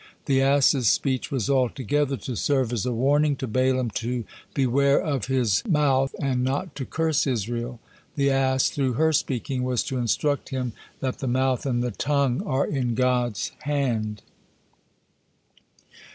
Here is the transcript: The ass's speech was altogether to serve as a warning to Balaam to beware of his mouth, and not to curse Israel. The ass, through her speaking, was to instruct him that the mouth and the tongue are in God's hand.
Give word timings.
The 0.25 0.41
ass's 0.41 0.89
speech 0.89 1.29
was 1.29 1.47
altogether 1.47 2.17
to 2.17 2.35
serve 2.35 2.73
as 2.73 2.87
a 2.87 2.91
warning 2.91 3.35
to 3.35 3.45
Balaam 3.45 3.91
to 4.01 4.25
beware 4.55 4.99
of 4.99 5.25
his 5.27 5.61
mouth, 5.69 6.15
and 6.17 6.43
not 6.43 6.73
to 6.77 6.87
curse 6.87 7.27
Israel. 7.27 7.79
The 8.15 8.31
ass, 8.31 8.71
through 8.71 8.93
her 8.93 9.13
speaking, 9.13 9.61
was 9.61 9.83
to 9.83 9.99
instruct 9.99 10.49
him 10.49 10.73
that 11.01 11.19
the 11.19 11.27
mouth 11.27 11.67
and 11.67 11.83
the 11.83 11.91
tongue 11.91 12.41
are 12.47 12.65
in 12.65 12.95
God's 12.95 13.51
hand. 13.59 14.23